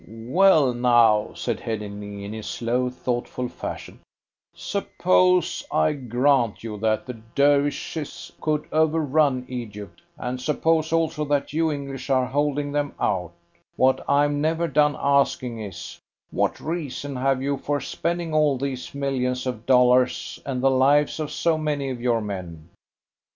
[0.07, 3.99] "Well now," said Headingly, in his slow, thoughtful fashion,
[4.51, 11.71] "suppose I grant you that the Dervishes could overrun Egypt, and suppose also that you
[11.71, 13.33] English are holding them out,
[13.75, 15.99] what I'm never done asking is,
[16.31, 21.29] what reason have you for spending all these millions of dollars and the lives of
[21.31, 22.69] so many of your men?